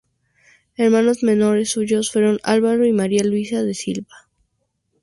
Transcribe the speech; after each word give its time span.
Hermanos 0.77 1.21
menores 1.21 1.69
suyos 1.69 2.11
fueron 2.11 2.39
Álvaro 2.41 2.87
y 2.87 2.91
María 2.91 3.23
Luisa 3.23 3.61
de 3.61 3.75
Silva. 3.75 4.27